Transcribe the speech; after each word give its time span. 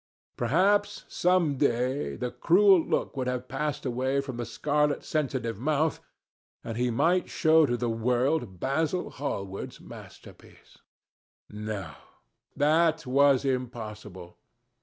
Perhaps, 0.35 1.05
some 1.09 1.57
day, 1.57 2.15
the 2.15 2.31
cruel 2.31 2.83
look 2.83 3.15
would 3.15 3.27
have 3.27 3.47
passed 3.47 3.85
away 3.85 4.19
from 4.19 4.37
the 4.37 4.47
scarlet 4.47 5.03
sensitive 5.03 5.59
mouth, 5.59 5.99
and 6.63 6.75
he 6.75 6.89
might 6.89 7.29
show 7.29 7.67
to 7.67 7.77
the 7.77 7.87
world 7.87 8.59
Basil 8.59 9.11
Hallward's 9.11 9.79
masterpiece. 9.79 10.79
No; 11.51 11.93
that 12.55 13.05
was 13.05 13.45
impossible. 13.45 14.39